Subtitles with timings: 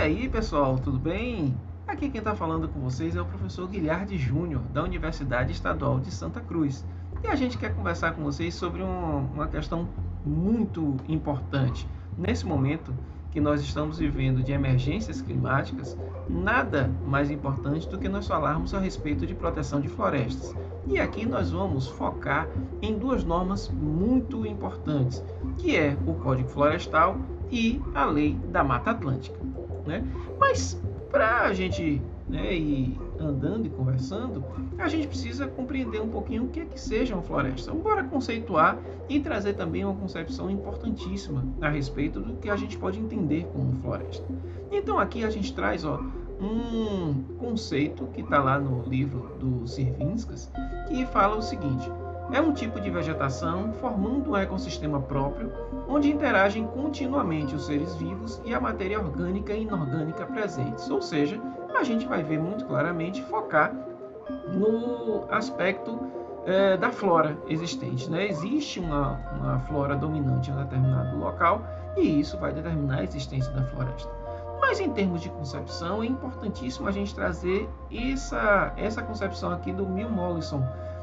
[0.00, 1.54] aí, pessoal, tudo bem?
[1.86, 6.10] Aqui quem está falando com vocês é o professor Guilherme Júnior, da Universidade Estadual de
[6.10, 6.86] Santa Cruz.
[7.22, 9.86] E a gente quer conversar com vocês sobre um, uma questão
[10.24, 11.86] muito importante.
[12.16, 12.94] Nesse momento
[13.30, 18.80] que nós estamos vivendo de emergências climáticas, nada mais importante do que nós falarmos a
[18.80, 20.56] respeito de proteção de florestas.
[20.86, 22.48] E aqui nós vamos focar
[22.80, 25.22] em duas normas muito importantes,
[25.58, 27.18] que é o Código Florestal
[27.50, 29.49] e a Lei da Mata Atlântica.
[29.86, 30.04] Né?
[30.38, 30.80] Mas
[31.10, 34.44] para a gente né, ir andando e conversando,
[34.78, 37.72] a gente precisa compreender um pouquinho o que é que seja uma floresta.
[37.72, 42.98] Bora conceituar e trazer também uma concepção importantíssima a respeito do que a gente pode
[42.98, 44.24] entender como floresta.
[44.70, 46.00] Então aqui a gente traz ó,
[46.40, 50.50] um conceito que está lá no livro do Sirvinskas,
[50.88, 51.90] que fala o seguinte:
[52.32, 55.52] é um tipo de vegetação formando um ecossistema próprio,
[55.88, 60.88] onde interagem continuamente os seres vivos e a matéria orgânica e inorgânica presentes.
[60.90, 61.40] Ou seja,
[61.78, 63.74] a gente vai ver muito claramente focar
[64.48, 65.98] no aspecto
[66.46, 68.10] é, da flora existente.
[68.10, 68.28] Né?
[68.28, 71.62] Existe uma, uma flora dominante em um determinado local
[71.96, 74.10] e isso vai determinar a existência da floresta.
[74.60, 79.86] Mas em termos de concepção, é importantíssimo a gente trazer essa, essa concepção aqui do
[79.86, 80.62] Mill Mollison,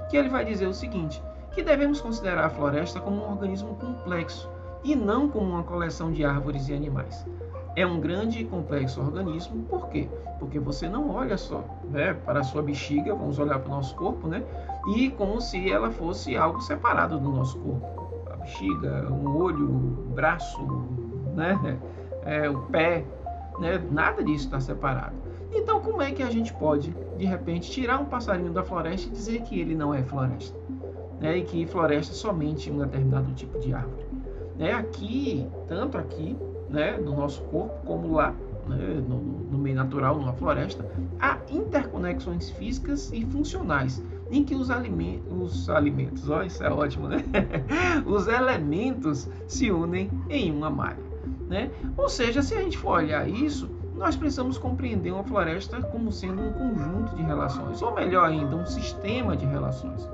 [0.10, 4.50] que ele vai dizer o seguinte, que devemos considerar a floresta como um organismo complexo
[4.84, 7.26] e não como uma coleção de árvores e animais.
[7.76, 10.10] É um grande e complexo organismo, por quê?
[10.40, 13.96] Porque você não olha só né, para a sua bexiga, vamos olhar para o nosso
[13.96, 14.44] corpo, né?
[14.96, 18.32] E como se ela fosse algo separado do nosso corpo.
[18.32, 20.60] A bexiga, um olho, o braço,
[21.36, 21.78] né?
[22.24, 23.06] É, o pé,
[23.60, 23.84] né?
[23.92, 25.27] nada disso está separado.
[25.54, 29.12] Então, como é que a gente pode, de repente, tirar um passarinho da floresta e
[29.12, 30.58] dizer que ele não é floresta?
[31.20, 31.38] Né?
[31.38, 34.06] E que floresta é somente um determinado tipo de árvore.
[34.58, 34.74] Né?
[34.74, 36.36] Aqui, tanto aqui,
[36.70, 38.32] né, no nosso corpo, como lá,
[38.68, 40.86] né, no, no meio natural, numa floresta,
[41.20, 47.08] há interconexões físicas e funcionais em que os, alimentos, os alimentos, ó, isso é ótimo,
[47.08, 47.24] né?
[48.06, 51.08] os elementos se unem em uma malha.
[51.48, 51.72] Né?
[51.96, 56.42] Ou seja, se a gente for olhar isso, nós precisamos compreender uma floresta como sendo
[56.42, 60.08] um conjunto de relações, ou melhor ainda, um sistema de relações.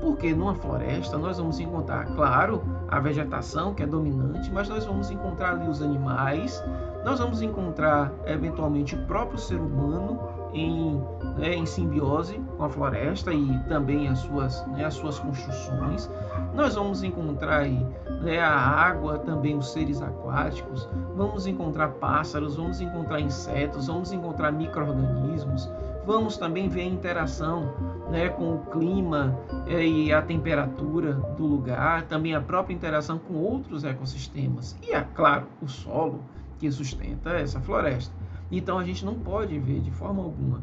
[0.00, 5.10] Porque numa floresta nós vamos encontrar, claro, a vegetação que é dominante, mas nós vamos
[5.10, 6.62] encontrar ali os animais,
[7.04, 10.18] nós vamos encontrar eventualmente o próprio ser humano
[10.52, 11.00] em,
[11.36, 16.10] né, em simbiose com a floresta e também as suas, né, as suas construções.
[16.54, 17.86] Nós vamos encontrar aí,
[18.20, 24.52] né, a água, também os seres aquáticos, vamos encontrar pássaros, vamos encontrar insetos, vamos encontrar
[24.52, 25.68] micro-organismos,
[26.06, 27.74] vamos também ver a interação
[28.10, 33.34] né, com o clima é, e a temperatura do lugar, também a própria interação com
[33.34, 34.76] outros ecossistemas.
[34.82, 36.20] E, é claro, o solo
[36.58, 38.14] que sustenta essa floresta.
[38.50, 40.60] Então a gente não pode ver de forma alguma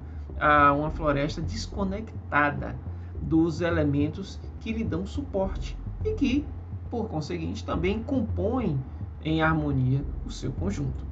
[0.76, 2.76] uma floresta desconectada
[3.22, 6.46] dos elementos que lhe dão suporte e que,
[6.90, 8.80] por conseguinte, também compõem
[9.24, 11.06] em harmonia o seu conjunto.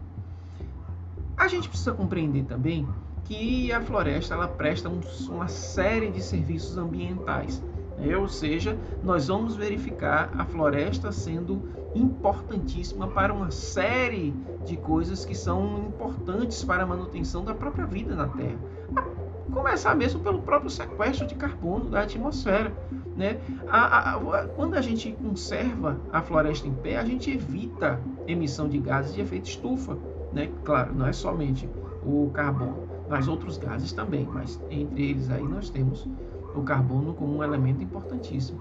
[1.38, 2.88] A gente precisa compreender também
[3.25, 4.90] que a floresta ela presta
[5.30, 7.62] uma série de serviços ambientais.
[7.97, 8.16] Né?
[8.16, 11.62] Ou seja, nós vamos verificar a floresta sendo
[11.94, 14.34] importantíssima para uma série
[14.66, 18.59] de coisas que são importantes para a manutenção da própria vida na Terra.
[18.96, 22.74] A começar mesmo pelo próprio sequestro de carbono da atmosfera.
[23.16, 23.40] Né?
[23.68, 28.68] A, a, a, quando a gente conserva a floresta em pé, a gente evita emissão
[28.68, 29.98] de gases de efeito estufa.
[30.34, 30.50] Né?
[30.64, 31.70] Claro, não é somente
[32.04, 36.08] o carbono mas outros gases também, mas entre eles aí nós temos
[36.56, 38.59] o carbono como um elemento importantíssimo.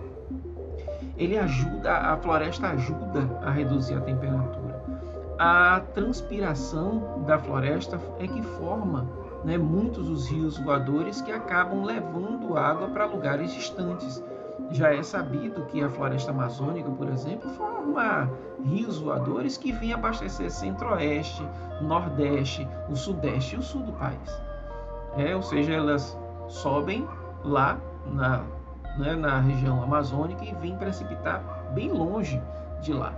[1.16, 4.82] Ele ajuda, a floresta ajuda a reduzir a temperatura.
[5.38, 9.09] A transpiração da floresta é que forma
[9.44, 14.22] né, muitos dos rios voadores que acabam levando água para lugares distantes.
[14.70, 18.31] Já é sabido que a floresta amazônica, por exemplo, forma
[18.65, 21.46] rios voadores que vêm abastecer centro-oeste,
[21.81, 24.43] nordeste, o sudeste e o sul do país.
[25.17, 26.17] É, ou seja, elas
[26.49, 27.06] sobem
[27.44, 28.44] lá na,
[28.99, 31.43] né, na região amazônica e vêm precipitar
[31.75, 32.40] bem longe
[32.81, 33.12] de lá.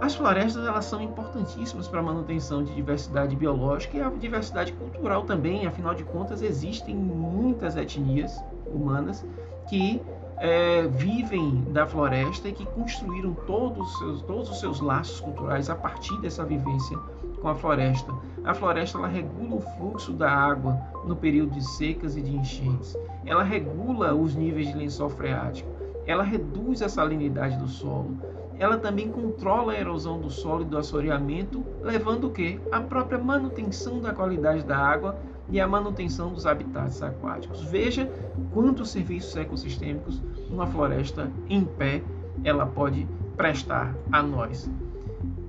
[0.00, 5.22] As florestas elas são importantíssimas para a manutenção de diversidade biológica e a diversidade cultural
[5.24, 5.66] também.
[5.66, 9.24] Afinal de contas, existem muitas etnias humanas
[9.68, 10.00] que
[10.38, 15.70] é, vivem da floresta e que construíram todos os, seus, todos os seus laços culturais
[15.70, 16.98] a partir dessa vivência
[17.40, 18.12] com a floresta.
[18.44, 22.96] A floresta ela regula o fluxo da água no período de secas e de enchentes.
[23.24, 25.70] Ela regula os níveis de lençol freático.
[26.06, 28.16] Ela reduz a salinidade do solo.
[28.58, 32.60] ela também controla a erosão do solo e do assoreamento, levando o que?
[32.70, 35.18] A própria manutenção da qualidade da água
[35.48, 37.62] e a manutenção dos habitats aquáticos.
[37.62, 38.10] Veja
[38.52, 42.02] quantos serviços ecossistêmicos uma floresta em pé
[42.42, 43.06] ela pode
[43.36, 44.70] prestar a nós.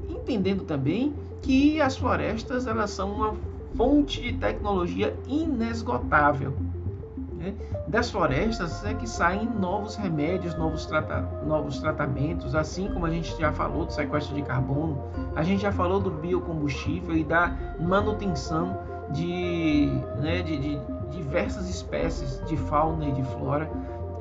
[0.10, 3.36] Entendendo também que as florestas elas são uma
[3.76, 6.54] fonte de tecnologia inesgotável.
[7.34, 7.54] Né?
[7.88, 13.38] Das florestas é que saem novos remédios, novos, trata novos tratamentos, assim como a gente
[13.38, 15.04] já falou do sequestro de carbono,
[15.36, 18.80] a gente já falou do biocombustível e da manutenção
[19.12, 20.80] de, né, de, de
[21.12, 23.70] diversas espécies de fauna e de flora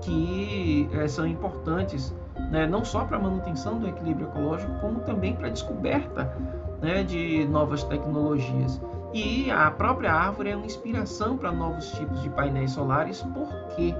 [0.02, 2.14] que é, são importantes
[2.50, 6.36] né, não só para a manutenção do equilíbrio ecológico, como também para a descoberta
[6.81, 8.81] né, de novas tecnologias.
[9.12, 13.94] E a própria árvore é uma inspiração para novos tipos de painéis solares, por quê?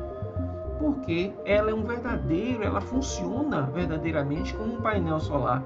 [0.79, 5.63] Porque ela é um verdadeiro, ela funciona verdadeiramente como um painel solar,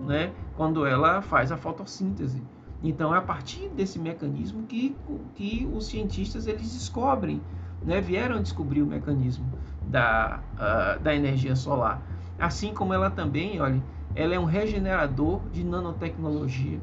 [0.00, 0.32] né?
[0.56, 2.42] quando ela faz a fotossíntese.
[2.82, 4.96] Então é a partir desse mecanismo que,
[5.34, 7.40] que os cientistas eles descobrem,
[7.84, 8.00] né?
[8.00, 9.46] vieram descobrir o mecanismo
[9.86, 12.02] da, uh, da energia solar.
[12.38, 13.82] Assim como ela também, olha,
[14.14, 16.78] ela é um regenerador de nanotecnologia,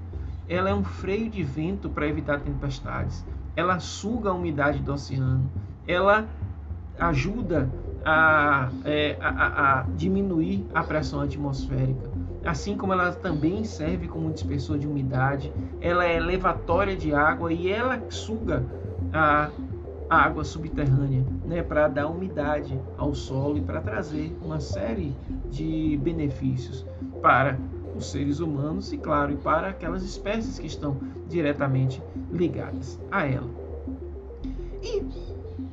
[0.49, 3.25] ela é um freio de vento para evitar tempestades,
[3.55, 5.49] ela suga a umidade do oceano,
[5.87, 6.27] ela
[6.99, 7.69] ajuda
[8.05, 12.09] a, é, a, a, diminuir a pressão atmosférica.
[12.45, 15.51] Assim como ela também serve como dispersor de umidade,
[15.81, 18.63] ela é elevatória de água e ela suga
[19.11, 19.49] a
[20.07, 25.15] água subterrânea, né, para dar umidade ao solo e para trazer uma série
[25.49, 26.85] de benefícios
[27.21, 27.57] para
[27.95, 30.97] os seres humanos e, claro, e para aquelas espécies que estão
[31.27, 33.49] diretamente ligadas a ela.
[34.83, 35.03] E,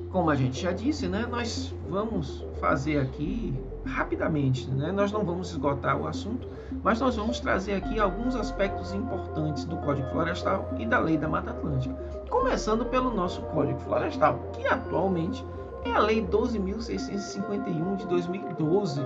[0.09, 3.53] como a gente já disse, né, nós vamos fazer aqui
[3.85, 6.47] rapidamente, né, nós não vamos esgotar o assunto,
[6.83, 11.29] mas nós vamos trazer aqui alguns aspectos importantes do Código Florestal e da Lei da
[11.29, 11.95] Mata Atlântica.
[12.31, 15.45] Começando pelo nosso Código Florestal, que atualmente
[15.85, 19.01] é a Lei 12.651 de 2012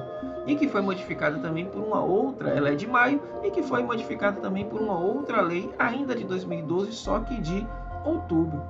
[0.46, 3.82] e que foi modificada também por uma outra, ela é de maio, e que foi
[3.82, 7.66] modificada também por uma outra lei ainda de 2012, só que de
[8.04, 8.62] outubro.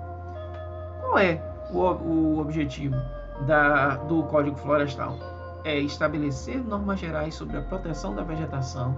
[1.03, 2.97] Qual é o, o objetivo
[3.47, 5.36] da, do Código Florestal?
[5.67, 8.97] É estabelecer normas gerais sobre a proteção da vegetação,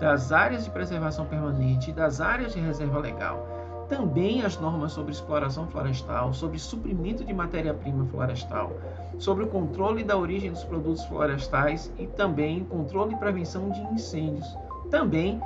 [0.00, 3.46] das áreas de preservação permanente e das áreas de reserva legal.
[3.86, 8.72] Também as normas sobre exploração florestal, sobre suprimento de matéria-prima florestal,
[9.18, 14.46] sobre o controle da origem dos produtos florestais e também controle e prevenção de incêndios.
[14.90, 15.38] Também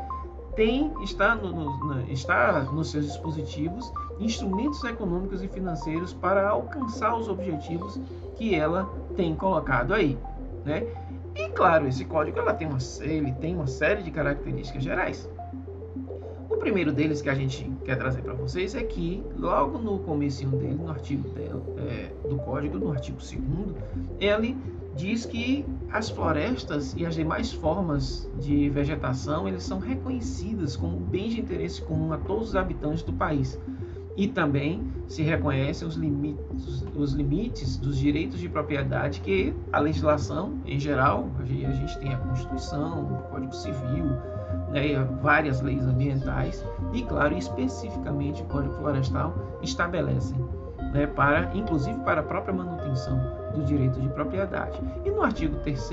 [0.55, 7.29] tem está, no, no, está nos seus dispositivos instrumentos econômicos e financeiros para alcançar os
[7.29, 8.00] objetivos
[8.37, 10.19] que ela tem colocado aí.
[10.65, 10.87] Né?
[11.35, 15.31] E claro, esse código ela tem uma, ele tem uma série de características gerais.
[16.50, 20.47] O primeiro deles que a gente quer trazer para vocês é que logo no começo
[20.49, 23.76] dele, no artigo é, do código, no artigo 2
[24.19, 24.56] ele
[24.97, 31.35] diz que as florestas e as demais formas de vegetação eles são reconhecidas como bens
[31.35, 33.56] de interesse comum a todos os habitantes do país
[34.19, 40.59] e também se reconhecem os limites, os limites dos direitos de propriedade que a legislação,
[40.67, 44.06] em geral, a gente tem a Constituição, o Código Civil,
[44.70, 50.37] né, várias leis ambientais e, claro, especificamente o Código Florestal estabelecem,
[50.93, 53.20] né, para, inclusive para a própria manutenção
[53.55, 54.81] do direito de propriedade.
[55.05, 55.91] E no artigo 3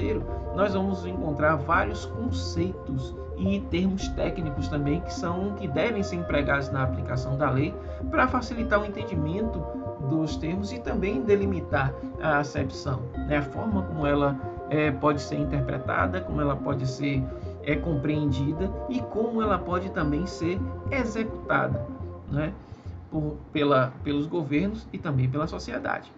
[0.56, 6.70] nós vamos encontrar vários conceitos e termos técnicos também que são que devem ser empregados
[6.70, 7.74] na aplicação da lei
[8.10, 9.60] para facilitar o entendimento
[10.10, 13.38] dos termos e também delimitar a acepção, né?
[13.38, 14.40] a forma como ela
[14.70, 17.24] é, pode ser interpretada, como ela pode ser
[17.64, 20.60] é, compreendida e como ela pode também ser
[20.92, 21.96] executada
[22.30, 22.54] né?
[23.10, 26.12] Por, pela, pelos governos e também pela sociedade.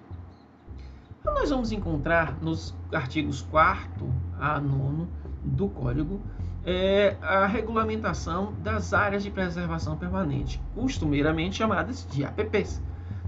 [1.20, 4.08] Então, nós vamos encontrar nos artigos 4
[4.40, 5.06] a 9
[5.44, 6.22] do Código
[6.70, 12.82] é a regulamentação das áreas de preservação permanente, costumeiramente chamadas de APPs.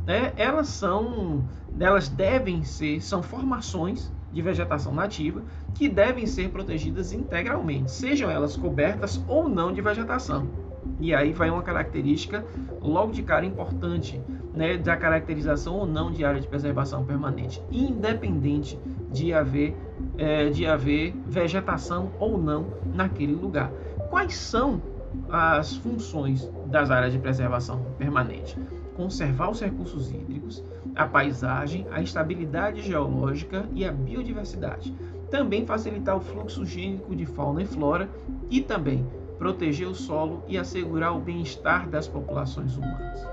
[0.05, 0.33] Né?
[0.35, 1.45] Elas são,
[1.79, 5.41] elas devem ser, são formações de vegetação nativa
[5.73, 10.49] que devem ser protegidas integralmente, sejam elas cobertas ou não de vegetação.
[10.99, 12.43] E aí vai uma característica
[12.81, 14.21] logo de cara importante,
[14.53, 18.77] né, da caracterização ou não de área de preservação permanente, independente
[19.11, 19.75] de haver,
[20.17, 23.71] é, de haver vegetação ou não naquele lugar.
[24.09, 24.81] Quais são
[25.29, 28.57] as funções das áreas de preservação permanente?
[28.95, 30.63] Conservar os recursos hídricos,
[30.95, 34.93] a paisagem, a estabilidade geológica e a biodiversidade.
[35.29, 38.09] também facilitar o fluxo gênico de fauna e flora
[38.49, 39.05] e também
[39.37, 43.25] proteger o solo e assegurar o bem-estar das populações humanas.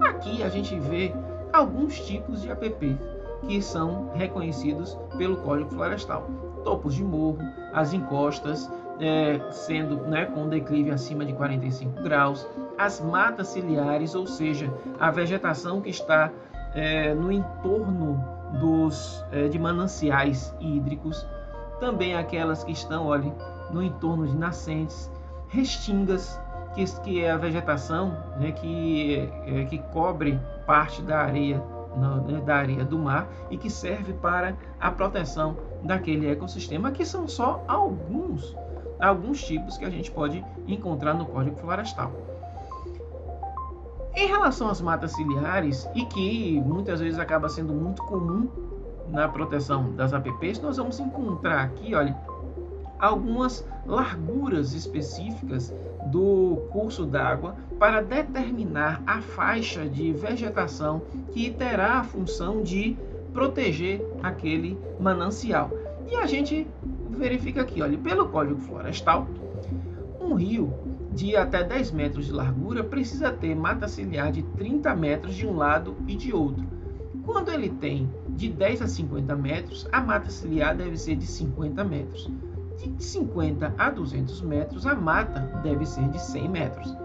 [0.00, 1.12] Aqui a gente vê
[1.52, 2.96] alguns tipos de APP
[3.46, 6.26] que são reconhecidos pelo Código Florestal:
[6.64, 7.38] topos de morro,
[7.72, 8.70] as encostas,
[9.00, 12.46] é, sendo né, com declive acima de 45 graus,
[12.78, 16.30] as matas ciliares, ou seja, a vegetação que está
[16.74, 18.22] é, no entorno
[18.60, 21.26] dos, é, de mananciais hídricos,
[21.80, 23.34] também aquelas que estão olha,
[23.70, 25.10] no entorno de nascentes,
[25.48, 26.40] restingas,
[26.74, 31.62] que, que é a vegetação né, que, é, que cobre parte da areia
[32.44, 37.62] da areia do mar e que serve para a proteção daquele ecossistema, que são só
[37.68, 38.56] alguns
[39.02, 42.12] alguns tipos que a gente pode encontrar no Código Florestal.
[44.14, 48.48] Em relação às matas ciliares, e que muitas vezes acaba sendo muito comum
[49.08, 52.16] na proteção das APPs, nós vamos encontrar aqui, olha,
[53.02, 55.74] algumas larguras específicas
[56.06, 62.96] do curso d'água para determinar a faixa de vegetação que terá a função de
[63.32, 65.68] proteger aquele manancial.
[66.08, 66.64] E a gente
[67.10, 69.26] verifica aqui, olha, pelo Código Florestal,
[70.20, 70.72] um rio
[71.12, 75.56] de até 10 metros de largura precisa ter mata ciliar de 30 metros de um
[75.56, 76.64] lado e de outro.
[77.24, 81.82] Quando ele tem de 10 a 50 metros, a mata ciliar deve ser de 50
[81.84, 82.30] metros.
[82.90, 86.96] De 50 a 200 metros, a mata deve ser de 100 metros.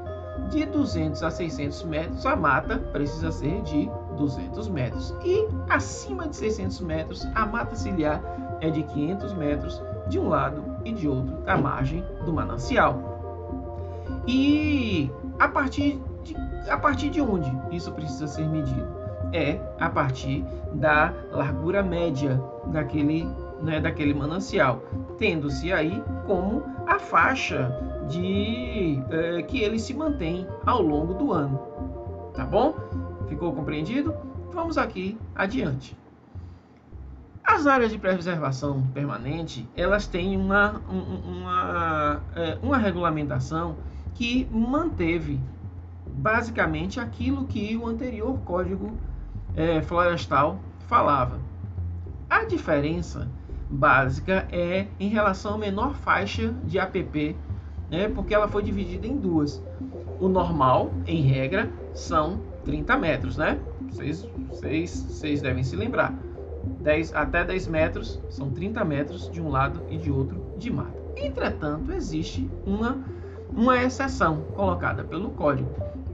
[0.49, 5.13] De 200 a 600 metros, a mata precisa ser de 200 metros.
[5.23, 8.21] E acima de 600 metros, a mata ciliar
[8.61, 13.17] é de 500 metros de um lado e de outro da margem do manancial.
[14.27, 16.35] E a partir de,
[16.69, 18.87] a partir de onde isso precisa ser medido?
[19.33, 23.27] É a partir da largura média daquele,
[23.61, 24.83] né, daquele manancial,
[25.17, 27.71] tendo-se aí como a faixa
[28.07, 31.59] de é, que ele se mantém ao longo do ano.
[32.33, 32.75] Tá bom?
[33.27, 34.15] Ficou compreendido?
[34.53, 35.97] Vamos aqui adiante.
[37.43, 43.77] As áreas de preservação permanente, elas têm uma, uma, é, uma regulamentação
[44.13, 45.39] que manteve
[46.05, 48.91] basicamente aquilo que o anterior código
[49.55, 51.39] é, florestal falava.
[52.29, 53.29] A diferença
[53.69, 57.35] básica é em relação à menor faixa de APP,
[57.89, 59.61] né, porque ela foi dividida em duas.
[60.19, 63.59] O normal, em regra, são 30 metros, né?
[63.89, 66.13] Vocês, vocês, vocês devem se lembrar.
[66.81, 70.97] 10, até 10 metros são 30 metros de um lado e de outro de mata.
[71.15, 72.97] Entretanto, existe uma
[73.55, 75.69] uma exceção colocada pelo código,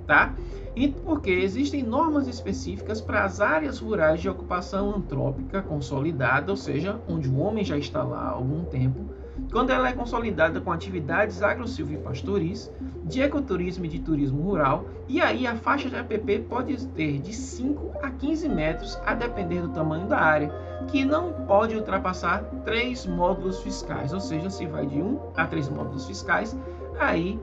[0.06, 0.34] tá?
[0.76, 7.00] E porque existem normas específicas para as áreas rurais de ocupação antrópica consolidada, ou seja,
[7.08, 9.06] onde o homem já está lá há algum tempo,
[9.52, 12.72] quando ela é consolidada com atividades agro-silvipastoris,
[13.04, 17.34] de ecoturismo e de turismo rural, e aí a faixa de APP pode ter de
[17.34, 20.50] 5 a 15 metros, a depender do tamanho da área,
[20.88, 25.70] que não pode ultrapassar 3 módulos fiscais, ou seja, se vai de 1 a 3
[25.70, 26.58] módulos fiscais,
[27.00, 27.40] aí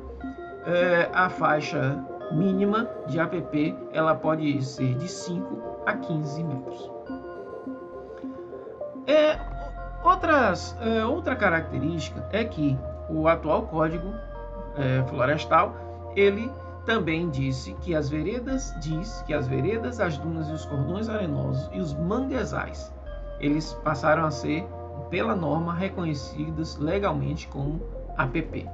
[0.66, 6.90] é, a faixa mínima de APP ela pode ser de 5 a 15 metros.
[9.06, 9.38] É,
[10.04, 14.12] outras, é, outra característica é que o atual código
[14.76, 15.74] é, florestal
[16.14, 16.50] ele
[16.86, 21.68] também disse que as veredas diz que as veredas, as dunas e os cordões arenosos
[21.72, 22.92] e os manguezais
[23.40, 24.66] eles passaram a ser
[25.08, 27.80] pela norma reconhecidos legalmente como
[28.16, 28.68] APP.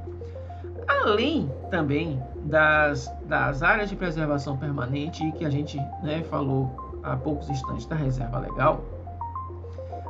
[1.06, 7.48] Além também das, das áreas de preservação permanente que a gente né, falou há poucos
[7.48, 8.84] instantes da reserva legal,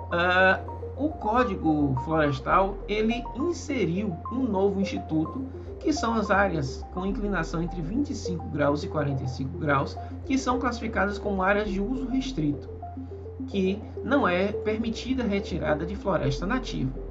[0.07, 5.45] uh, o Código Florestal ele inseriu um novo instituto
[5.81, 11.19] que são as áreas com inclinação entre 25 graus e 45 graus, que são classificadas
[11.19, 12.71] como áreas de uso restrito,
[13.49, 17.06] que não é permitida a retirada de floresta nativa.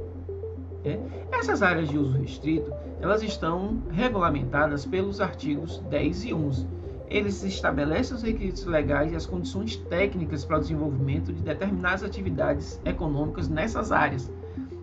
[0.85, 0.99] É.
[1.31, 6.67] Essas áreas de uso restrito elas estão regulamentadas pelos artigos 10 e 11.
[7.07, 12.81] Eles estabelecem os requisitos legais e as condições técnicas para o desenvolvimento de determinadas atividades
[12.85, 14.31] econômicas nessas áreas.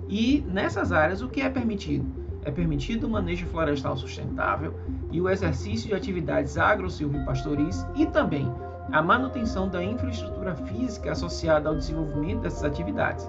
[0.09, 2.06] E nessas áreas, o que é permitido?
[2.44, 4.75] É permitido o manejo florestal sustentável
[5.11, 6.88] e o exercício de atividades agro
[7.25, 8.52] pastoris e também
[8.90, 13.28] a manutenção da infraestrutura física associada ao desenvolvimento dessas atividades.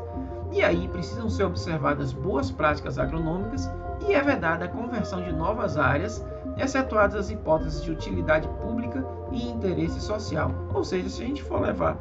[0.53, 3.69] E aí precisam ser observadas boas práticas agronômicas
[4.07, 6.24] e é vedada a conversão de novas áreas,
[6.57, 10.51] excetuadas as hipóteses de utilidade pública e interesse social.
[10.72, 11.98] Ou seja, se a gente for levar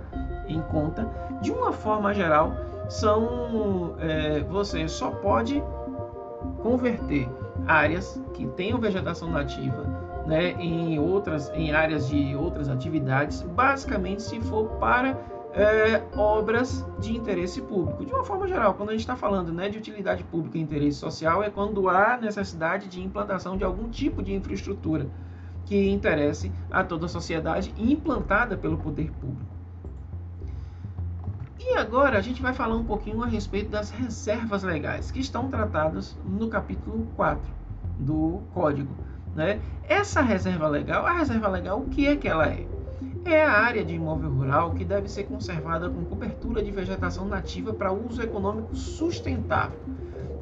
[0.47, 1.09] em conta,
[1.41, 2.53] de uma forma geral,
[2.91, 5.65] são é, você só pode
[6.63, 7.27] converter
[7.67, 14.41] áreas que tenham vegetação nativa né, em outras em áreas de outras atividades, basicamente se
[14.41, 15.17] for para
[15.55, 18.05] é, obras de interesse público.
[18.05, 20.99] De uma forma geral, quando a gente está falando né, de utilidade pública e interesse
[20.99, 25.07] social, é quando há necessidade de implantação de algum tipo de infraestrutura
[25.65, 29.53] que interesse a toda a sociedade implantada pelo poder público.
[31.59, 35.49] E agora a gente vai falar um pouquinho a respeito das reservas legais, que estão
[35.49, 37.41] tratadas no capítulo 4
[38.01, 38.93] do Código.
[39.35, 39.61] Né?
[39.89, 42.67] Essa reserva legal, a reserva legal, o que é que ela é?
[43.25, 47.73] É a área de imóvel rural que deve ser conservada com cobertura de vegetação nativa
[47.73, 49.79] para uso econômico sustentável.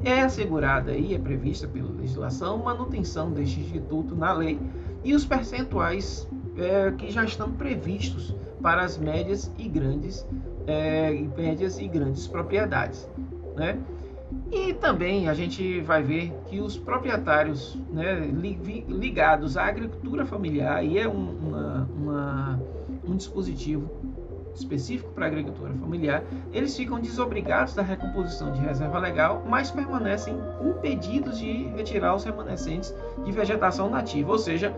[0.03, 4.59] É assegurada e é prevista pela legislação manutenção deste instituto na lei
[5.03, 10.25] e os percentuais é, que já estão previstos para as médias e grandes
[10.65, 13.07] é, médias e grandes propriedades,
[13.55, 13.79] né?
[14.51, 18.19] E também a gente vai ver que os proprietários né,
[18.89, 22.59] ligados à agricultura familiar, e é um, uma, uma,
[23.07, 23.89] um dispositivo
[24.53, 30.35] específico para a agricultura familiar, eles ficam desobrigados da recomposição de reserva legal, mas permanecem
[30.61, 32.93] impedidos de retirar os remanescentes
[33.23, 34.75] de vegetação nativa, ou seja,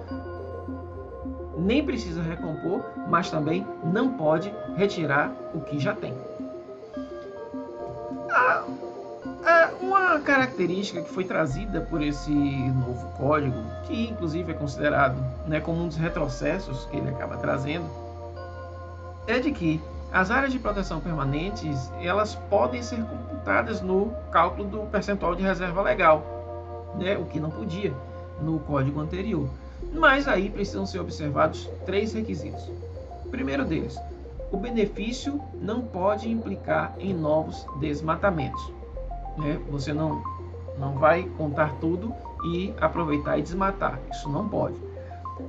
[1.57, 6.13] nem precisa recompor, mas também não pode retirar o que já tem.
[8.29, 8.63] Ah,
[9.83, 15.83] uma característica que foi trazida por esse novo código, que inclusive é considerado né, como
[15.83, 17.85] um dos retrocessos que ele acaba trazendo,
[19.27, 24.79] é de que as áreas de proteção permanentes elas podem ser computadas no cálculo do
[24.89, 27.93] percentual de reserva legal, né, o que não podia
[28.41, 29.49] no código anterior.
[29.93, 32.69] Mas aí precisam ser observados três requisitos.
[33.25, 33.99] O primeiro deles,
[34.51, 38.82] o benefício não pode implicar em novos desmatamentos.
[39.37, 39.59] Né?
[39.69, 40.21] Você não,
[40.77, 42.13] não vai contar tudo
[42.45, 43.99] e aproveitar e desmatar.
[44.11, 44.75] Isso não pode.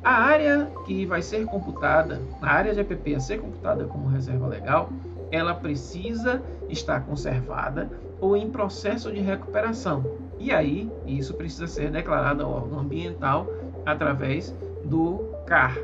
[0.02, 4.46] A área que vai ser computada, a área de APP a ser computada como reserva
[4.46, 4.88] legal,
[5.30, 10.04] ela precisa estar conservada ou em processo de recuperação.
[10.38, 13.46] E aí, isso precisa ser declarado ao órgão ambiental
[13.84, 14.54] através
[14.84, 15.76] do CAR,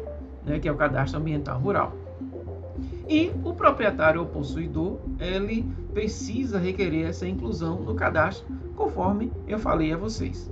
[0.45, 1.93] né, que é o Cadastro Ambiental Rural.
[3.11, 8.47] E o proprietário ou possuidor, ele precisa requerer essa inclusão no cadastro,
[8.77, 10.49] conforme eu falei a vocês.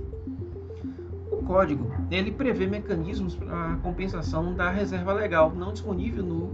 [1.31, 6.47] O código, ele prevê mecanismos para compensação da reserva legal não disponível no,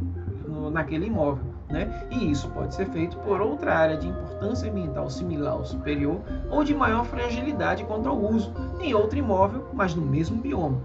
[0.47, 1.43] no, naquele imóvel.
[1.67, 2.07] Né?
[2.11, 6.63] E isso pode ser feito por outra área de importância ambiental similar ou superior ou
[6.63, 10.79] de maior fragilidade quanto ao uso em outro imóvel, mas no mesmo bioma.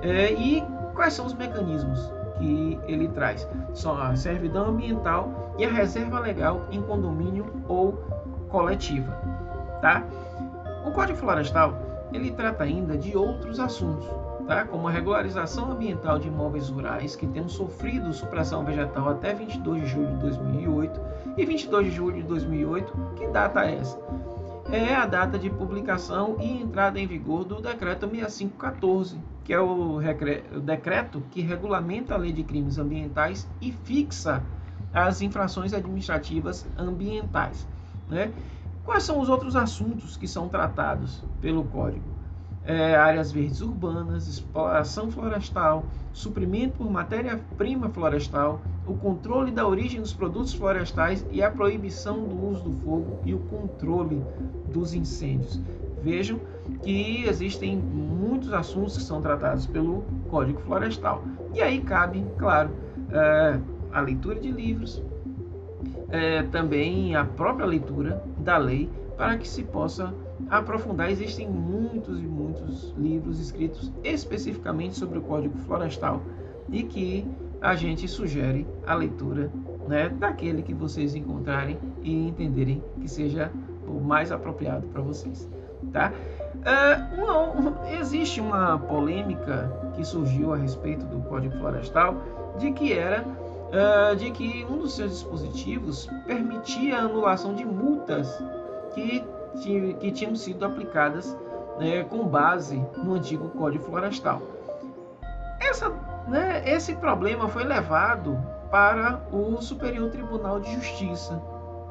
[0.00, 2.21] É, e quais são os mecanismos?
[2.38, 3.48] Que ele traz.
[3.74, 7.92] São a servidão ambiental e a reserva legal em condomínio ou
[8.48, 9.12] coletiva,
[9.80, 10.04] tá?
[10.86, 11.74] O Código Florestal,
[12.12, 14.06] ele trata ainda de outros assuntos,
[14.46, 14.64] tá?
[14.64, 19.86] Como a regularização ambiental de imóveis rurais que tenham sofrido supressão vegetal até 22 de
[19.88, 21.00] julho de 2008
[21.36, 23.98] e 22 de julho de 2008, que data é essa?
[24.72, 29.98] É a data de publicação e entrada em vigor do decreto 6514, que é o,
[29.98, 34.42] o decreto que regulamenta a lei de crimes ambientais e fixa
[34.90, 37.68] as infrações administrativas ambientais.
[38.08, 38.32] Né?
[38.82, 42.08] Quais são os outros assuntos que são tratados pelo Código?
[42.64, 50.12] É, áreas verdes urbanas, exploração florestal, suprimento por matéria-prima florestal, o controle da origem dos
[50.12, 54.22] produtos florestais e a proibição do uso do fogo e o controle
[54.72, 55.60] dos incêndios.
[56.02, 56.40] Vejam
[56.82, 61.22] que existem muitos assuntos que são tratados pelo Código Florestal.
[61.54, 62.70] E aí cabe, claro,
[63.10, 63.60] é,
[63.92, 65.00] a leitura de livros,
[66.08, 70.12] é, também a própria leitura da lei, para que se possa
[70.50, 71.08] aprofundar.
[71.08, 76.20] Existem muitos e muitos livros escritos especificamente sobre o Código Florestal
[76.68, 77.24] e que
[77.62, 79.50] a gente sugere a leitura
[79.86, 83.50] né, daquele que vocês encontrarem e entenderem que seja
[83.86, 85.48] o mais apropriado para vocês.
[85.92, 86.12] Tá?
[86.56, 92.16] Uh, existe uma polêmica que surgiu a respeito do Código Florestal
[92.58, 98.42] de que era uh, de que um dos seus dispositivos permitia a anulação de multas
[98.94, 99.24] que,
[100.00, 101.36] que tinham sido aplicadas
[101.78, 104.42] né, com base no antigo Código Florestal.
[105.60, 105.90] Essa,
[106.28, 108.38] né, esse problema foi levado
[108.70, 111.40] para o Superior Tribunal de Justiça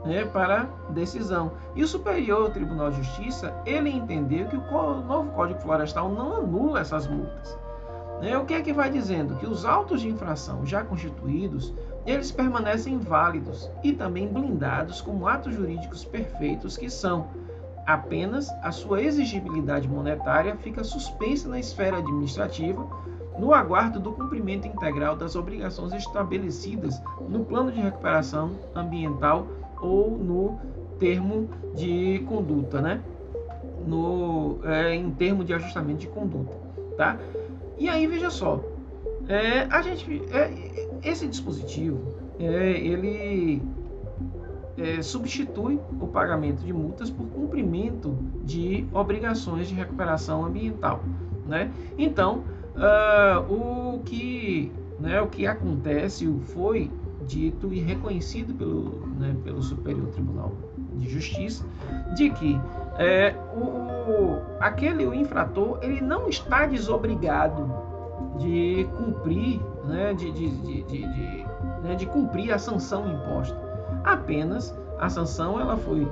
[0.06, 1.52] né, para decisão.
[1.76, 6.80] E o Superior Tribunal de Justiça ele entendeu que o novo Código Florestal não anula
[6.80, 7.58] essas multas.
[8.22, 8.38] Né?
[8.38, 9.36] O que é que vai dizendo?
[9.36, 11.74] Que os autos de infração já constituídos
[12.06, 17.28] eles permanecem válidos e também blindados como atos jurídicos perfeitos que são.
[17.86, 22.88] Apenas a sua exigibilidade monetária fica suspensa na esfera administrativa
[23.38, 29.48] no aguardo do cumprimento integral das obrigações estabelecidas no plano de recuperação ambiental
[29.82, 30.60] ou no
[31.00, 33.02] termo de conduta, né?
[33.88, 36.56] No, é, em termo de ajustamento de conduta,
[36.96, 37.17] tá?
[37.80, 38.63] E aí veja só,
[39.28, 42.00] é, a gente, é, esse dispositivo,
[42.39, 43.63] é, ele
[44.78, 51.02] é, substitui o pagamento de multas por cumprimento de obrigações de recuperação ambiental,
[51.48, 51.72] né?
[51.98, 52.44] Então
[52.82, 56.89] Uh, o que né, o que acontece foi
[57.26, 60.52] dito e reconhecido pelo, né, pelo Superior Tribunal
[60.96, 61.65] de Justiça
[62.15, 62.60] de que
[62.98, 67.72] é, o, aquele o infrator ele não está desobrigado
[68.38, 71.46] de cumprir né, de, de, de, de, de,
[71.84, 73.58] né, de cumprir a sanção imposta.
[74.04, 76.08] Apenas a sanção ela foi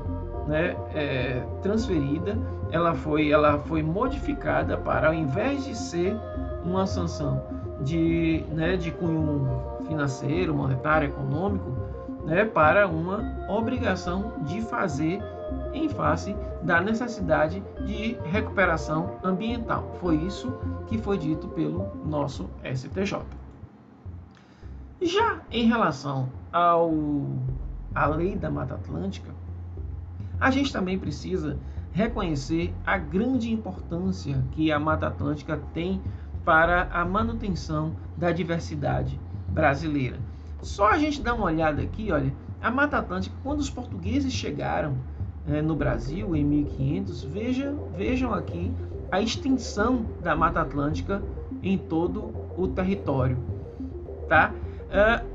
[0.48, 2.38] né, é, transferida
[2.72, 6.16] ela foi ela foi modificada para ao invés de ser
[6.64, 7.44] uma sanção
[7.82, 9.48] de, né, de cunho
[9.88, 11.72] financeiro, monetário, econômico,
[12.26, 15.20] né, para uma obrigação de fazer
[15.74, 19.96] em face da necessidade de recuperação ambiental.
[20.00, 20.54] Foi isso
[20.88, 23.20] que foi dito pelo nosso STJ.
[25.02, 26.92] Já em relação ao
[27.96, 29.34] à lei da Mata Atlântica,
[30.40, 31.58] a gente também precisa
[31.92, 36.02] reconhecer a grande importância que a Mata Atlântica tem
[36.50, 40.18] para a manutenção da diversidade brasileira.
[40.64, 44.98] Só a gente dá uma olhada aqui, olha, a Mata Atlântica, quando os portugueses chegaram
[45.48, 48.74] é, no Brasil em 1500, veja, vejam aqui
[49.12, 51.22] a extensão da Mata Atlântica
[51.62, 53.38] em todo o território,
[54.28, 54.52] tá?
[54.88, 55.28] Uh,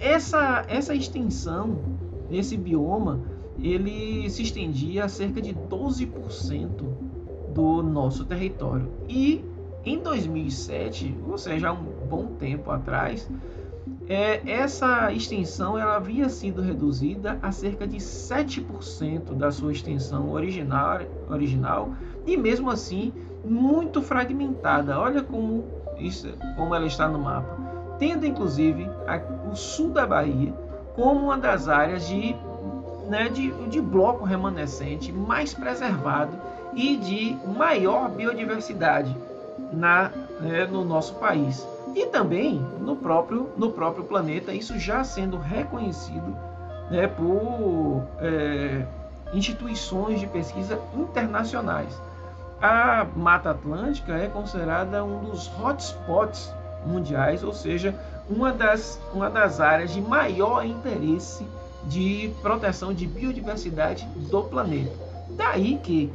[0.00, 1.80] essa, essa extensão
[2.30, 3.20] desse bioma,
[3.58, 6.82] ele se estendia a cerca de 12%
[7.52, 9.44] do nosso território e
[9.86, 13.30] em 2007, ou seja, há um bom tempo atrás,
[14.08, 21.00] é, essa extensão ela havia sido reduzida a cerca de 7% da sua extensão original,
[21.30, 21.94] original
[22.26, 23.12] e mesmo assim
[23.44, 24.98] muito fragmentada.
[24.98, 25.64] Olha como,
[25.98, 27.56] isso, como ela está no mapa,
[27.96, 29.20] tendo inclusive a,
[29.50, 30.52] o sul da Bahia
[30.96, 32.34] como uma das áreas de,
[33.08, 36.36] né, de, de bloco remanescente mais preservado
[36.74, 39.16] e de maior biodiversidade
[39.72, 45.38] na, né, no nosso país e também no próprio, no próprio planeta, isso já sendo
[45.38, 46.36] reconhecido
[46.90, 48.84] né, por é,
[49.32, 51.98] instituições de pesquisa internacionais.
[52.60, 56.52] A Mata Atlântica é considerada um dos hotspots
[56.84, 57.94] mundiais, ou seja,
[58.28, 61.46] uma das, uma das áreas de maior interesse
[61.84, 64.92] de proteção de biodiversidade do planeta.
[65.30, 66.12] Daí que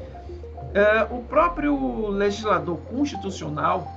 [0.73, 3.88] é, o próprio legislador constitucional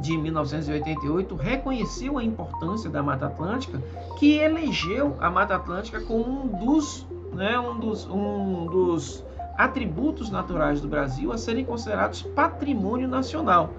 [0.00, 3.82] de 1988 reconheceu a importância da Mata Atlântica,
[4.18, 9.24] que elegeu a Mata Atlântica como um dos, né, um dos, um dos
[9.56, 13.70] atributos naturais do Brasil a serem considerados patrimônio nacional.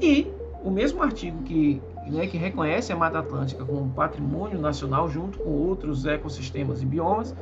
[0.00, 0.30] E
[0.62, 5.50] o mesmo artigo que, né, que reconhece a Mata Atlântica como patrimônio nacional, junto com
[5.50, 7.34] outros ecossistemas e biomas,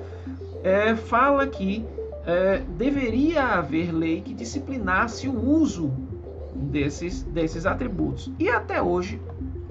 [0.63, 1.85] é, fala que
[2.27, 5.93] é, deveria haver lei que disciplinasse o uso
[6.55, 8.31] desses, desses atributos.
[8.39, 9.21] E até hoje,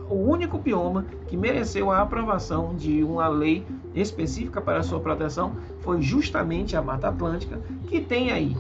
[0.10, 6.02] o único bioma que mereceu a aprovação de uma lei específica para sua proteção foi
[6.02, 8.56] justamente a Mata Atlântica, que tem aí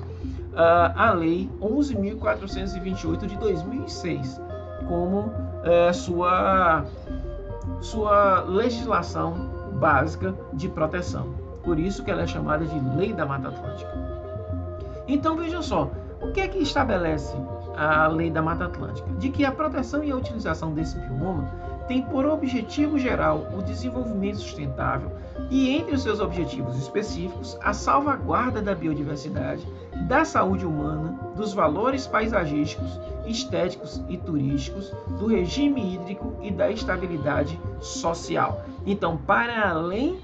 [0.53, 4.39] uh, a Lei 11.428 de 2006
[4.87, 6.85] como uh, sua,
[7.81, 9.49] sua legislação
[9.79, 11.48] básica de proteção.
[11.63, 13.91] Por isso que ela é chamada de Lei da Mata Atlântica.
[15.07, 15.89] Então vejam só,
[16.21, 17.35] o que é que estabelece
[17.75, 19.09] a Lei da Mata Atlântica?
[19.13, 21.49] De que a proteção e a utilização desse bioma
[21.87, 25.11] tem por objetivo geral o desenvolvimento sustentável
[25.49, 29.67] e, entre os seus objetivos específicos, a salvaguarda da biodiversidade,
[30.07, 37.59] da saúde humana, dos valores paisagísticos, estéticos e turísticos, do regime hídrico e da estabilidade
[37.79, 38.63] social.
[38.85, 40.19] Então, para além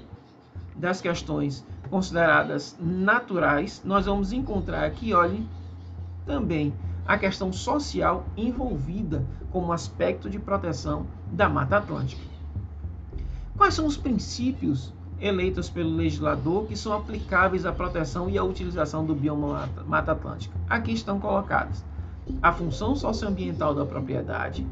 [0.78, 5.48] das questões consideradas naturais, nós vamos encontrar aqui, olhe,
[6.24, 6.74] também
[7.06, 12.22] a questão social envolvida como aspecto de proteção da Mata Atlântica.
[13.56, 19.06] Quais são os princípios eleitos pelo legislador que são aplicáveis à proteção e à utilização
[19.06, 20.54] do bioma Mata Atlântica?
[20.68, 21.84] Aqui estão colocadas
[22.42, 24.66] a função socioambiental da propriedade,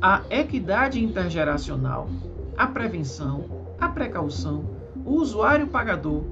[0.00, 2.08] a equidade intergeracional,
[2.56, 3.44] a prevenção,
[3.80, 4.64] a precaução,
[5.04, 6.24] o usuário pagador,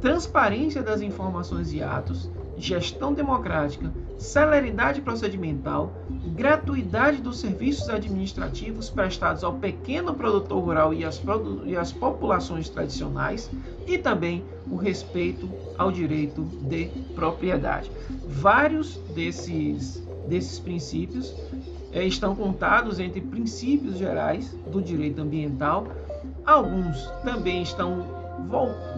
[0.00, 5.92] transparência das informações e atos, gestão democrática, celeridade procedimental,
[6.34, 11.22] gratuidade dos serviços administrativos prestados ao pequeno produtor rural e às,
[11.64, 13.50] e às populações tradicionais
[13.86, 17.90] e também o respeito ao direito de propriedade.
[18.26, 21.34] Vários desses, desses princípios
[21.92, 25.86] é, estão contados entre princípios gerais do direito ambiental.
[26.46, 28.06] Alguns também estão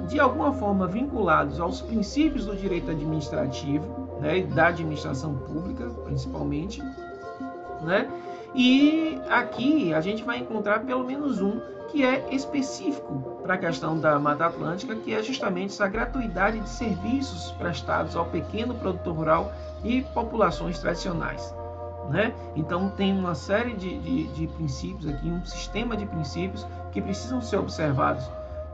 [0.09, 6.83] de alguma forma vinculados aos princípios do direito administrativo, né, da administração pública, principalmente,
[7.83, 8.11] né?
[8.55, 13.99] E aqui a gente vai encontrar pelo menos um que é específico para a questão
[13.99, 19.53] da Mata Atlântica, que é justamente essa gratuidade de serviços prestados ao pequeno produtor rural
[19.83, 21.55] e populações tradicionais.
[22.11, 22.35] Né?
[22.57, 26.67] Então tem uma série de, de, de princípios aqui, um sistema de princípios
[26.99, 28.29] que precisam ser observados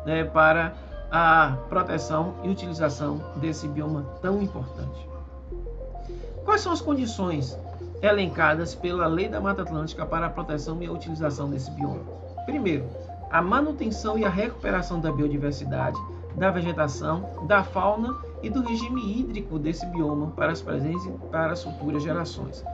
[0.07, 0.73] né, para
[1.11, 5.09] a proteção e utilização desse bioma tão importante.
[6.43, 7.59] Quais são as condições
[8.03, 12.01] elencadas pela Lei da Mata Atlântica para a proteção e a utilização desse bioma?
[12.47, 12.87] Primeiro,
[13.31, 15.99] a manutenção e a recuperação da biodiversidade,
[16.35, 21.53] da vegetação, da fauna e do regime hídrico desse bioma para as presentes e para
[21.53, 22.65] as futuras gerações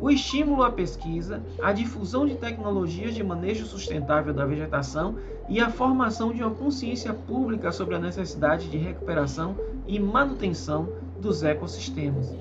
[0.00, 5.16] o estímulo à pesquisa, a difusão de tecnologias de manejo sustentável da vegetação
[5.48, 9.56] e a formação de uma consciência pública sobre a necessidade de recuperação
[9.86, 10.88] e manutenção
[11.20, 12.32] dos ecossistemas.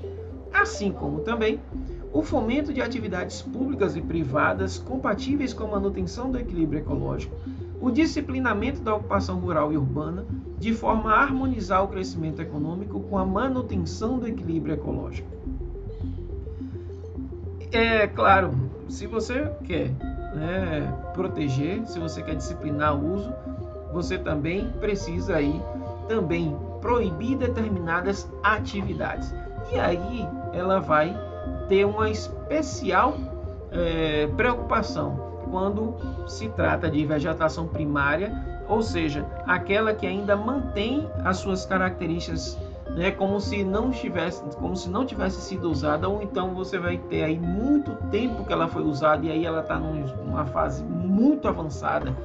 [0.54, 1.60] Assim como também
[2.14, 7.36] o fomento de atividades públicas e privadas compatíveis com a manutenção do equilíbrio ecológico,
[7.80, 10.26] o disciplinamento da ocupação rural e urbana,
[10.58, 15.37] de forma a harmonizar o crescimento econômico com a manutenção do equilíbrio ecológico.
[17.72, 18.54] É claro,
[18.88, 19.90] se você quer
[20.34, 23.34] né, proteger, se você quer disciplinar o uso,
[23.92, 25.62] você também precisa aí
[26.08, 29.34] também proibir determinadas atividades.
[29.72, 31.16] E aí ela vai
[31.68, 33.16] ter uma especial
[33.72, 35.96] é, preocupação quando
[36.28, 38.32] se trata de vegetação primária,
[38.68, 42.58] ou seja, aquela que ainda mantém as suas características
[42.98, 46.98] né, como se não tivesse, como se não tivesse sido usada, ou então você vai
[46.98, 51.48] ter aí muito tempo que ela foi usada e aí ela está numa fase muito
[51.48, 52.18] avançada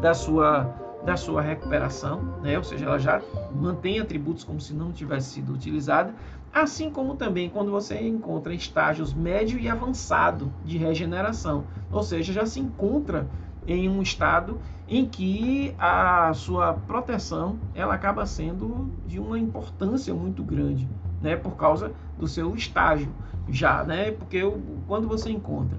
[0.00, 0.72] da sua
[1.04, 2.58] da sua recuperação, né?
[2.58, 3.22] ou seja, ela já
[3.54, 6.14] mantém atributos como se não tivesse sido utilizada,
[6.52, 12.44] assim como também quando você encontra estágios médio e avançado de regeneração, ou seja, já
[12.44, 13.26] se encontra
[13.66, 14.60] em um estado
[14.90, 20.88] em que a sua proteção ela acaba sendo de uma importância muito grande,
[21.22, 23.08] né, por causa do seu estágio
[23.48, 24.40] já, né, porque
[24.88, 25.78] quando você encontra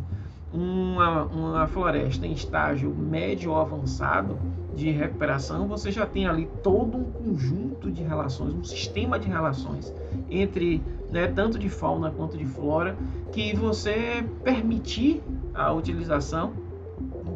[0.53, 4.37] uma, uma floresta em estágio médio avançado
[4.73, 9.93] de recuperação, você já tem ali todo um conjunto de relações, um sistema de relações
[10.29, 12.95] entre né, tanto de fauna quanto de flora,
[13.33, 15.21] que você permitir
[15.53, 16.53] a utilização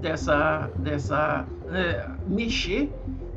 [0.05, 2.93] dessa, dessa é, mexer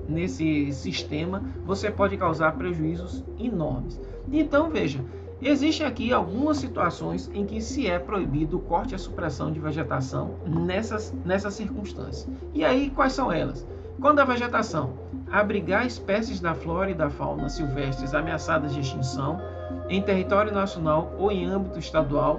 [0.06, 3.98] nesse sistema, você pode causar prejuízos enormes.
[4.30, 5.02] Então veja,
[5.40, 9.58] existem aqui algumas situações em que se é proibido o corte e a supressão de
[9.58, 12.28] vegetação nessas, nessas circunstâncias.
[12.52, 13.66] E aí quais são elas?
[13.98, 14.92] Quando a vegetação
[15.30, 19.40] abrigar espécies da flora e da fauna silvestres ameaçadas de extinção
[19.88, 22.38] em território nacional ou em âmbito estadual,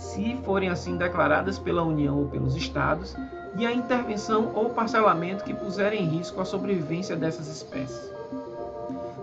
[0.00, 3.14] se forem assim declaradas pela União ou pelos Estados,
[3.56, 8.10] e a intervenção ou parcelamento que puserem em risco a sobrevivência dessas espécies.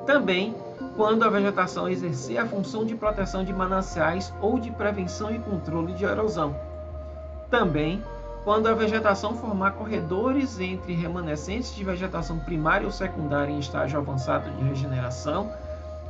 [0.06, 0.56] Também
[0.96, 5.94] quando a vegetação exercer a função de proteção de mananciais ou de prevenção e controle
[5.94, 6.56] de erosão.
[7.50, 8.04] Também
[8.44, 14.50] quando a vegetação formar corredores entre remanescentes de vegetação primária ou secundária em estágio avançado
[14.52, 15.52] de regeneração,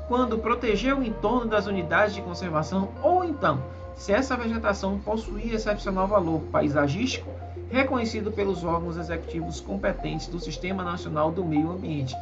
[0.08, 3.60] quando proteger o entorno das unidades de conservação ou então
[3.98, 7.30] se essa vegetação possuir excepcional valor paisagístico
[7.70, 12.16] reconhecido pelos órgãos executivos competentes do Sistema Nacional do Meio Ambiente.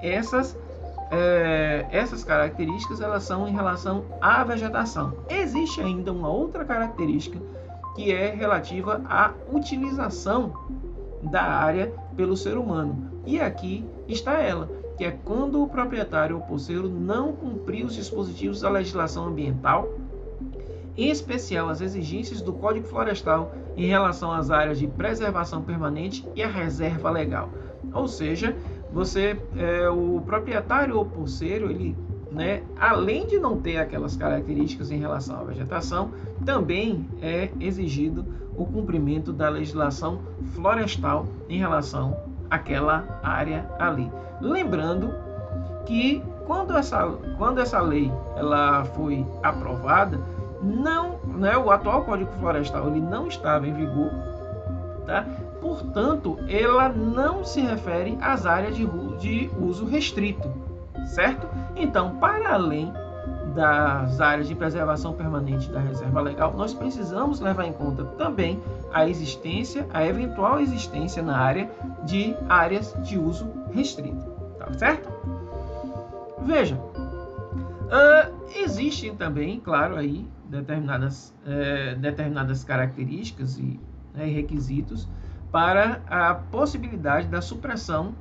[0.00, 0.56] Essas,
[1.10, 5.12] é, essas características elas são em relação à vegetação.
[5.28, 7.38] Existe ainda uma outra característica
[7.94, 10.54] que é relativa à utilização
[11.22, 13.10] da área pelo ser humano.
[13.26, 18.62] E aqui está ela, que é quando o proprietário ou poceiro não cumprir os dispositivos
[18.62, 19.88] da legislação ambiental
[20.96, 26.42] em especial as exigências do Código Florestal em relação às áreas de preservação permanente e
[26.42, 27.48] a reserva legal.
[27.92, 28.56] Ou seja,
[28.92, 31.96] você, é, o proprietário ou pulseiro, ele
[32.30, 36.12] né, além de não ter aquelas características em relação à vegetação,
[36.44, 38.24] também é exigido
[38.56, 40.20] o cumprimento da legislação
[40.54, 42.16] florestal em relação
[42.48, 44.10] àquela área ali.
[44.40, 45.12] Lembrando
[45.86, 50.20] que quando essa, quando essa lei ela foi aprovada,
[50.62, 54.10] não, né, o atual Código Florestal ele não estava em vigor,
[55.06, 55.24] tá?
[55.60, 58.86] Portanto, ela não se refere às áreas de,
[59.18, 60.50] de uso restrito,
[61.06, 61.46] certo?
[61.76, 62.92] Então, para além
[63.54, 69.08] das áreas de preservação permanente da reserva legal, nós precisamos levar em conta também a
[69.08, 71.70] existência, a eventual existência na área
[72.04, 74.24] de áreas de uso restrito,
[74.58, 75.10] tá certo?
[76.42, 76.80] Veja,
[77.90, 83.78] uh, existem também, claro, aí determinadas, uh, determinadas características e
[84.14, 85.08] né, requisitos
[85.50, 88.14] para a possibilidade da supressão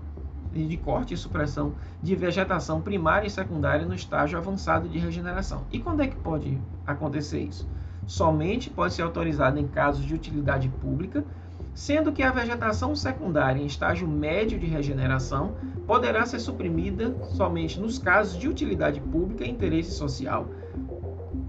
[0.52, 5.66] de corte e supressão de vegetação primária e secundária no estágio avançado de regeneração.
[5.72, 7.70] E quando é que pode acontecer isso?
[8.08, 11.24] Somente pode ser autorizado em casos de utilidade pública,
[11.80, 15.56] sendo que a vegetação secundária em estágio médio de regeneração
[15.88, 20.50] poderá ser suprimida somente nos casos de utilidade pública e interesse social,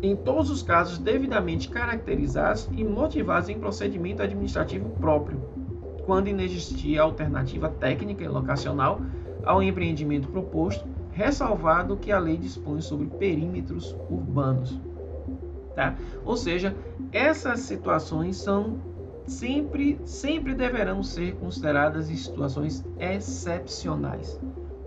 [0.00, 5.40] em todos os casos devidamente caracterizados e motivados em procedimento administrativo próprio,
[6.06, 9.00] quando inexistir alternativa técnica e locacional
[9.44, 14.80] ao empreendimento proposto, ressalvado que a lei dispõe sobre perímetros urbanos.
[15.74, 15.96] Tá?
[16.24, 16.72] Ou seja,
[17.10, 18.89] essas situações são
[19.26, 24.40] sempre, sempre deverão ser consideradas situações excepcionais,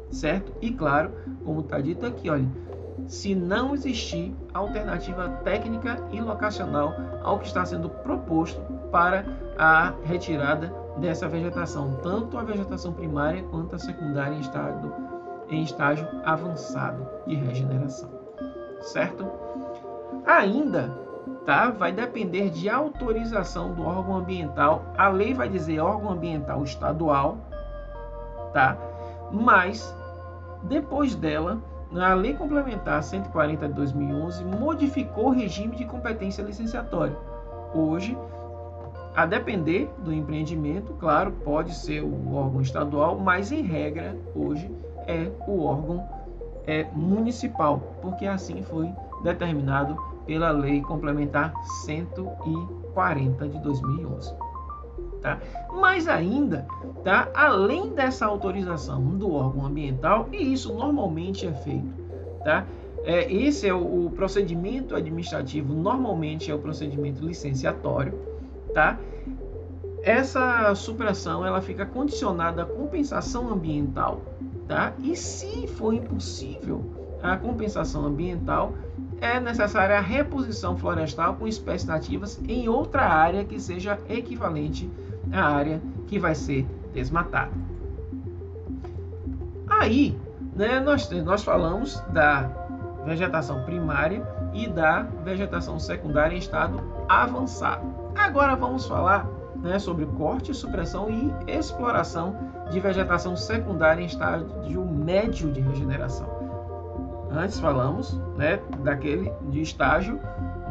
[0.09, 0.53] certo?
[0.61, 1.11] E claro,
[1.43, 2.47] como está dito aqui, olha,
[3.07, 9.25] se não existir alternativa técnica e locacional ao que está sendo proposto para
[9.57, 14.93] a retirada dessa vegetação, tanto a vegetação primária quanto a secundária em estágio,
[15.49, 18.09] em estágio avançado de regeneração.
[18.81, 19.29] Certo?
[20.25, 20.93] Ainda
[21.45, 24.83] tá, vai depender de autorização do órgão ambiental.
[24.97, 27.37] A lei vai dizer órgão ambiental estadual,
[28.53, 28.77] tá?
[29.31, 29.95] Mas
[30.63, 31.61] depois dela,
[31.95, 37.15] a Lei Complementar 140 de 2011 modificou o regime de competência licenciatória.
[37.73, 38.17] Hoje,
[39.15, 44.71] a depender do empreendimento, claro, pode ser o órgão estadual, mas em regra, hoje,
[45.05, 46.07] é o órgão
[46.65, 51.53] é, municipal, porque assim foi determinado pela Lei Complementar
[51.85, 54.33] 140 de 2011.
[55.21, 55.39] Tá?
[55.71, 56.67] Mas ainda,
[57.03, 57.29] tá?
[57.33, 61.93] além dessa autorização do órgão ambiental, e isso normalmente é feito,
[62.43, 62.65] tá?
[63.05, 68.13] É, esse é o, o procedimento administrativo, normalmente é o procedimento licenciatório,
[68.73, 68.97] tá?
[70.03, 74.21] Essa supressão ela fica condicionada à compensação ambiental,
[74.67, 74.93] tá?
[74.99, 76.83] E se for impossível
[77.21, 78.73] a compensação ambiental,
[79.23, 84.91] é necessária a reposição florestal com espécies nativas em outra área que seja equivalente
[85.31, 87.53] à área que vai ser desmatada.
[89.69, 90.19] Aí,
[90.53, 92.49] né, nós, nós falamos da
[93.05, 97.85] vegetação primária e da vegetação secundária em estado avançado.
[98.15, 102.35] Agora vamos falar né, sobre corte, supressão e exploração
[102.69, 106.32] de vegetação secundária em estágio médio de regeneração.
[107.33, 110.19] Antes falamos né, daquele de estágio,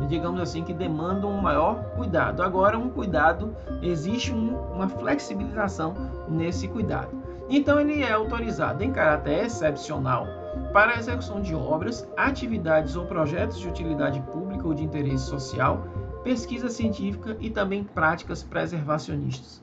[0.09, 2.40] digamos assim, que demanda um maior cuidado.
[2.40, 5.94] Agora, um cuidado, existe um, uma flexibilização
[6.29, 7.11] nesse cuidado.
[7.48, 10.27] Então, ele é autorizado em caráter excepcional
[10.72, 15.85] para a execução de obras, atividades ou projetos de utilidade pública ou de interesse social
[16.22, 19.62] pesquisa científica e também práticas preservacionistas.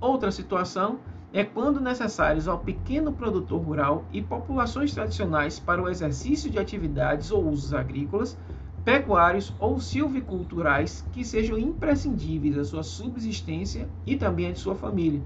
[0.00, 1.00] Outra situação
[1.32, 7.30] é quando necessários ao pequeno produtor rural e populações tradicionais para o exercício de atividades
[7.30, 8.36] ou usos agrícolas,
[8.84, 15.22] pecuários ou silviculturais que sejam imprescindíveis à sua subsistência e também à de sua família,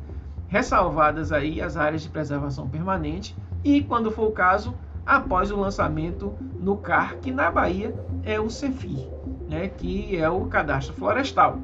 [0.49, 4.75] ressalvadas aí as áreas de preservação permanente e, quando for o caso,
[5.07, 9.15] após o lançamento no CAR, que na Bahia é o CEFIR
[9.49, 11.59] né, que é o cadastro florestal.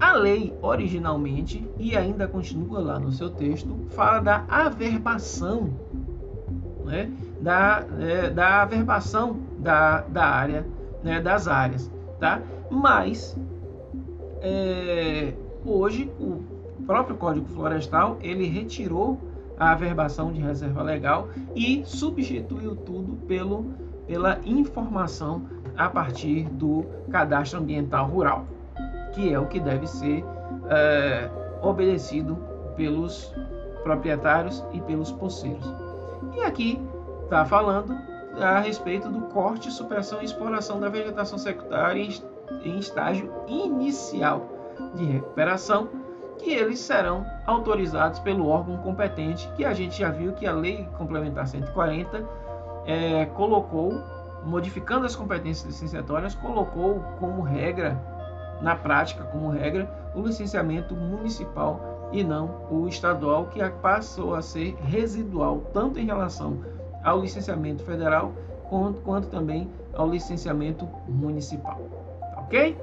[0.00, 5.70] A lei, originalmente, e ainda continua lá no seu texto, fala da averbação,
[6.86, 10.66] né, da, é, da averbação da, da área,
[11.04, 11.90] né, das áreas.
[12.18, 12.40] Tá?
[12.70, 13.36] Mas,
[14.40, 16.42] é, hoje, o
[16.86, 19.20] próprio Código Florestal, ele retirou
[19.58, 23.66] a averbação de reserva legal e substituiu tudo pelo,
[24.06, 25.42] pela informação
[25.76, 28.46] a partir do cadastro ambiental rural,
[29.12, 30.24] que é o que deve ser
[30.68, 31.30] é,
[31.62, 32.36] obedecido
[32.76, 33.34] pelos
[33.82, 35.74] proprietários e pelos poceiros.
[36.36, 36.80] E aqui
[37.24, 37.96] está falando
[38.40, 42.02] a respeito do corte, supressão e exploração da vegetação secundária
[42.64, 44.46] em estágio inicial
[44.94, 45.88] de recuperação,
[46.38, 50.88] que eles serão autorizados pelo órgão competente, que a gente já viu que a Lei
[50.96, 52.26] Complementar 140
[52.86, 53.92] é, colocou,
[54.44, 58.00] modificando as competências licenciatórias, colocou como regra,
[58.60, 64.74] na prática, como regra, o licenciamento municipal e não o estadual, que passou a ser
[64.82, 66.58] residual, tanto em relação
[67.04, 68.32] ao licenciamento federal
[68.68, 71.80] quanto, quanto também ao licenciamento municipal.
[72.36, 72.76] Ok?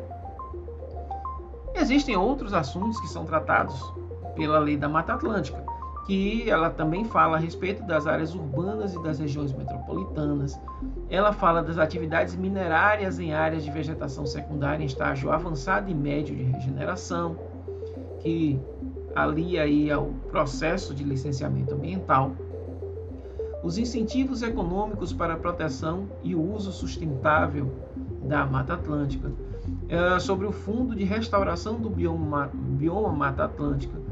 [1.75, 3.93] Existem outros assuntos que são tratados
[4.35, 5.63] pela lei da Mata Atlântica,
[6.07, 10.57] que ela também fala a respeito das áreas urbanas e das regiões metropolitanas.
[11.09, 16.33] Ela fala das atividades minerárias em áreas de vegetação secundária em estágio avançado e médio
[16.33, 17.37] de regeneração,
[18.21, 18.57] que
[19.13, 22.31] alia aí ao processo de licenciamento ambiental.
[23.61, 27.69] Os incentivos econômicos para a proteção e o uso sustentável
[28.23, 29.29] da Mata Atlântica,
[29.89, 34.06] é, sobre o Fundo de Restauração do Bioma, Bioma Mata Atlântica,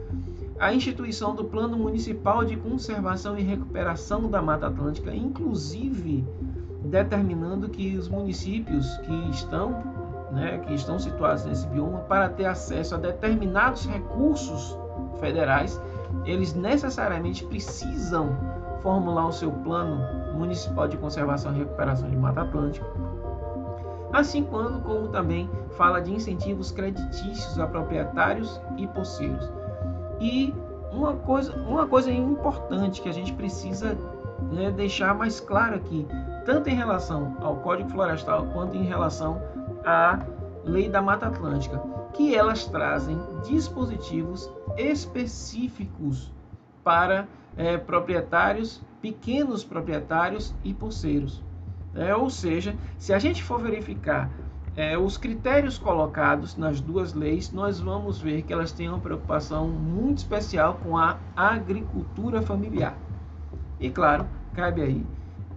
[0.58, 6.26] a instituição do Plano Municipal de Conservação e Recuperação da Mata Atlântica, inclusive
[6.86, 9.84] determinando que os municípios que estão,
[10.32, 14.78] né, que estão situados nesse bioma, para ter acesso a determinados recursos
[15.20, 15.82] federais,
[16.26, 18.30] eles necessariamente precisam
[18.82, 20.00] formular o seu plano
[20.38, 22.86] municipal de conservação e recuperação de Mata Atlântica,
[24.14, 29.65] assim quando como também fala de incentivos creditícios a proprietários e poceiros.
[30.20, 30.54] E
[30.92, 33.98] uma coisa, uma coisa importante que a gente precisa
[34.52, 36.08] né, deixar mais claro aqui,
[36.46, 39.42] tanto em relação ao Código Florestal quanto em relação
[39.86, 40.20] à
[40.64, 41.82] Lei da Mata Atlântica,
[42.14, 46.32] que elas trazem dispositivos específicos
[46.84, 51.44] para é, proprietários, pequenos proprietários e pulseiros.
[51.94, 54.30] É, ou seja, se a gente for verificar
[54.76, 59.68] é, os critérios colocados nas duas leis, nós vamos ver que elas têm uma preocupação
[59.68, 62.98] muito especial com a agricultura familiar.
[63.80, 65.06] E claro, cabe aí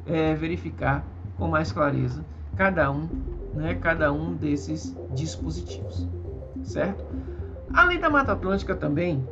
[0.06, 1.04] é, verificar
[1.36, 2.24] com mais clareza
[2.56, 3.08] cada um,
[3.54, 6.08] né, cada um desses dispositivos,
[6.62, 7.04] certo?
[7.72, 9.26] A lei da Mata Atlântica também,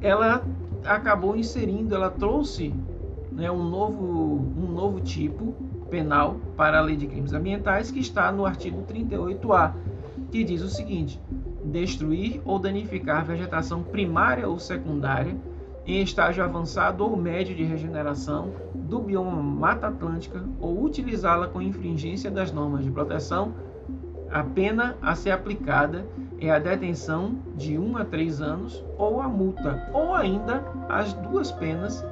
[0.00, 0.42] ela
[0.84, 2.74] acabou inserindo, ela trouxe
[3.32, 4.04] né, um, novo,
[4.56, 5.54] um novo tipo
[5.90, 9.72] penal para a lei de crimes ambientais que está no artigo 38A,
[10.30, 11.20] que diz o seguinte:
[11.64, 15.36] destruir ou danificar vegetação primária ou secundária
[15.86, 22.30] em estágio avançado ou médio de regeneração do bioma Mata Atlântica ou utilizá-la com infringência
[22.30, 23.54] das normas de proteção,
[24.30, 26.04] a pena a ser aplicada
[26.38, 31.50] é a detenção de 1 a 3 anos ou a multa, ou ainda as duas
[31.50, 32.04] penas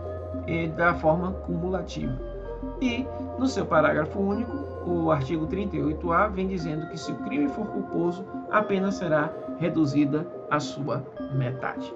[0.46, 2.35] eh, da forma cumulativa.
[2.80, 3.06] E,
[3.38, 4.52] no seu parágrafo único,
[4.86, 10.26] o artigo 38A vem dizendo que se o crime for culposo, a pena será reduzida
[10.50, 11.92] à sua metade.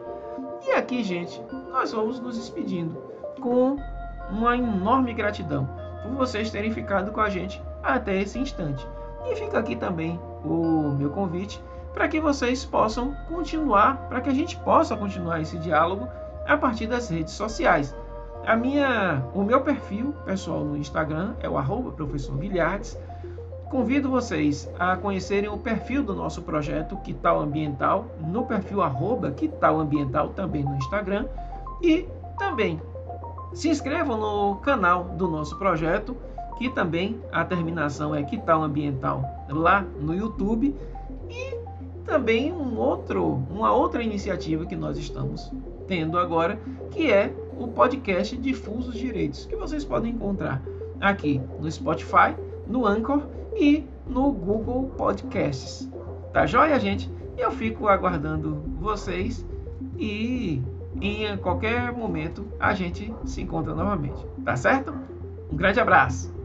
[0.67, 2.97] E aqui, gente, nós vamos nos despedindo
[3.41, 3.77] com
[4.31, 5.69] uma enorme gratidão
[6.03, 8.87] por vocês terem ficado com a gente até esse instante.
[9.27, 11.63] E fica aqui também o meu convite
[11.93, 16.09] para que vocês possam continuar, para que a gente possa continuar esse diálogo
[16.47, 17.95] a partir das redes sociais.
[18.47, 22.99] A minha, o meu perfil pessoal no Instagram é o arroba professor Guilhardes.
[23.71, 29.79] Convido vocês a conhecerem o perfil do nosso projeto Quital Ambiental no perfil arroba Quital
[29.79, 31.27] Ambiental também no Instagram
[31.81, 32.81] e também
[33.53, 36.17] se inscrevam no canal do nosso projeto
[36.59, 40.77] que também a terminação é Quital Ambiental lá no YouTube
[41.29, 41.57] e
[42.05, 45.51] também um outro, uma outra iniciativa que nós estamos
[45.87, 46.59] tendo agora,
[46.91, 50.63] que é o podcast Difusos Direitos, que vocês podem encontrar
[50.99, 52.35] aqui no Spotify,
[52.67, 55.91] no Anchor e no Google Podcasts.
[56.33, 57.11] Tá joia, gente?
[57.37, 59.47] Eu fico aguardando vocês
[59.99, 60.63] e
[61.03, 64.25] em qualquer momento a gente se encontra novamente.
[64.43, 64.95] Tá certo?
[65.53, 66.40] Um grande abraço!